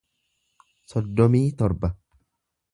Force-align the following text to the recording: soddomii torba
soddomii 0.93 1.45
torba 1.63 1.93